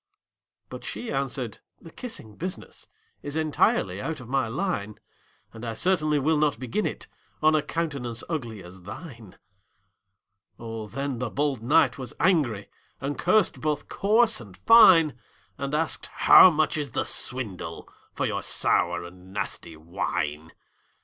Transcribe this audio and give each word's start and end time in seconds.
But 0.67 0.83
she 0.83 1.11
answered, 1.11 1.59
"The 1.79 1.91
kissing 1.91 2.35
business 2.35 2.87
Is 3.21 3.35
entirely 3.35 4.01
out 4.01 4.19
of 4.19 4.27
my 4.27 4.47
line; 4.47 4.97
And 5.53 5.63
I 5.63 5.75
certainly 5.75 6.17
will 6.17 6.39
not 6.39 6.57
begin 6.59 6.87
it 6.87 7.05
On 7.43 7.53
a 7.53 7.61
countenance 7.61 8.23
ugly 8.27 8.63
as 8.63 8.81
thine!" 8.81 9.37
Oh, 10.57 10.87
then 10.87 11.19
the 11.19 11.29
bold 11.29 11.61
knight 11.61 11.99
was 11.99 12.15
angry, 12.19 12.67
And 12.99 13.15
cursed 13.19 13.61
both 13.61 13.89
coarse 13.89 14.41
and 14.41 14.57
fine; 14.57 15.19
And 15.59 15.75
asked, 15.75 16.07
"How 16.07 16.49
much 16.49 16.77
is 16.77 16.93
the 16.93 17.03
swindle 17.05 17.87
For 18.11 18.25
your 18.25 18.41
sour 18.41 19.03
and 19.03 19.31
nasty 19.31 19.77
wine?" 19.77 20.51